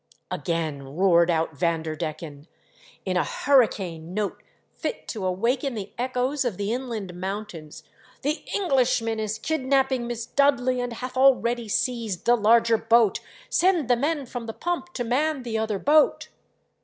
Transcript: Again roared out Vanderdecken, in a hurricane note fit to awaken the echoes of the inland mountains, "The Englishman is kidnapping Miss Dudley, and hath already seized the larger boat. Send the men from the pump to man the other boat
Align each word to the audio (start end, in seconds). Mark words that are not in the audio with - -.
Again 0.31 0.81
roared 0.81 1.29
out 1.29 1.53
Vanderdecken, 1.55 2.47
in 3.05 3.17
a 3.17 3.23
hurricane 3.23 4.15
note 4.15 4.41
fit 4.73 5.07
to 5.09 5.23
awaken 5.27 5.75
the 5.75 5.93
echoes 5.95 6.43
of 6.43 6.57
the 6.57 6.73
inland 6.73 7.13
mountains, 7.13 7.83
"The 8.23 8.43
Englishman 8.55 9.19
is 9.19 9.37
kidnapping 9.37 10.07
Miss 10.07 10.25
Dudley, 10.25 10.81
and 10.81 10.93
hath 10.93 11.15
already 11.15 11.69
seized 11.69 12.25
the 12.25 12.35
larger 12.35 12.77
boat. 12.79 13.19
Send 13.47 13.87
the 13.87 13.95
men 13.95 14.25
from 14.25 14.47
the 14.47 14.53
pump 14.53 14.91
to 14.93 15.03
man 15.03 15.43
the 15.43 15.59
other 15.59 15.77
boat 15.77 16.29